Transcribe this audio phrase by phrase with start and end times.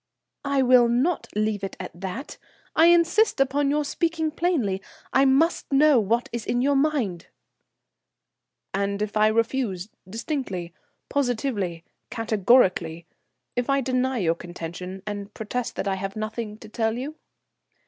[0.45, 2.39] "I will not leave it at that.
[2.75, 4.81] I insist upon your speaking plainly.
[5.13, 7.27] I must know what is in your mind."
[8.73, 10.73] "And if I refuse, distinctly,
[11.07, 13.05] positively, categorically;
[13.55, 17.17] if I deny your contention, and protest that I have nothing to tell you?"